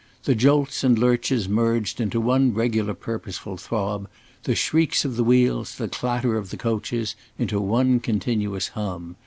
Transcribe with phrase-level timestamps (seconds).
[0.23, 4.09] The jolts and lurches merged into one regular purposeful throb,
[4.45, 9.15] the shrieks of the wheels, the clatter of the coaches, into one continuous hum.